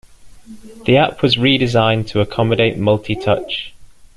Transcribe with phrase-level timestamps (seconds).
[0.87, 3.75] The app was redesigned to accommodate multi-touch.